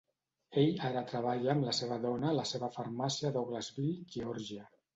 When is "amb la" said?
1.53-1.75